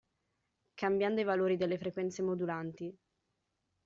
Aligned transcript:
Cambiando 0.73 1.21
i 1.21 1.25
valori 1.25 1.57
delle 1.57 1.77
frequenze 1.77 2.23
modulanti. 2.23 2.91